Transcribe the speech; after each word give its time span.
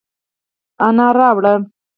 انار 0.87 1.13
راوړه، 1.19 1.53